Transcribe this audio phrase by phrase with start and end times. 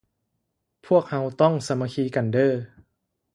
[0.85, 2.51] ພວກເຮົາຕ້ອງສາມັກຄີກັນເດີ້